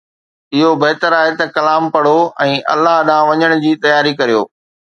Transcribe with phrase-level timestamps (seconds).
[0.55, 2.17] اھو بھتر آھي ته ڪلام پڙھو
[2.47, 4.41] ۽ الله ڏانھن وڃڻ جي تياري ڪريو